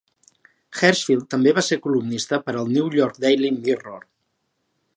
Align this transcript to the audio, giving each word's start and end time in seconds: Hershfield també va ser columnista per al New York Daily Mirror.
Hershfield 0.77 1.27
també 1.33 1.53
va 1.57 1.63
ser 1.67 1.77
columnista 1.83 2.39
per 2.47 2.55
al 2.61 2.73
New 2.79 2.89
York 3.01 3.21
Daily 3.27 3.53
Mirror. 3.59 4.01